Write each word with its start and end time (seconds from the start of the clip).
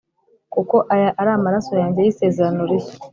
kuko 0.53 0.75
aya 0.93 1.09
ari 1.19 1.31
amaraso 1.37 1.71
yanjye 1.81 1.99
y 2.01 2.11
isezerano 2.13 2.61
rishya 2.69 2.97